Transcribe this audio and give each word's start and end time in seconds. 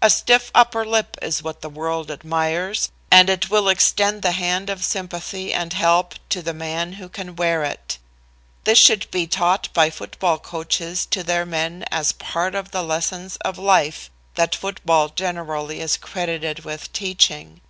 "A 0.00 0.08
stiff 0.08 0.50
upper 0.54 0.82
lip 0.86 1.18
is 1.20 1.42
what 1.42 1.60
the 1.60 1.68
world 1.68 2.10
admires, 2.10 2.90
and 3.10 3.28
it 3.28 3.50
will 3.50 3.68
extend 3.68 4.22
the 4.22 4.32
hand 4.32 4.70
of 4.70 4.82
sympathy 4.82 5.52
and 5.52 5.74
help 5.74 6.14
to 6.30 6.40
the 6.40 6.54
man 6.54 6.94
who 6.94 7.06
can 7.10 7.36
wear 7.36 7.62
it. 7.64 7.98
This 8.64 8.78
should 8.78 9.10
be 9.10 9.26
taught 9.26 9.70
by 9.74 9.90
football 9.90 10.38
coaches 10.38 11.04
to 11.10 11.22
their 11.22 11.44
men 11.44 11.84
as 11.90 12.12
a 12.12 12.14
part 12.14 12.54
of 12.54 12.70
the 12.70 12.82
lessons 12.82 13.36
of 13.44 13.58
life 13.58 14.10
that 14.36 14.54
football 14.56 15.10
generally 15.10 15.80
is 15.80 15.98
credited 15.98 16.60
with 16.64 16.90
teaching. 16.94 17.60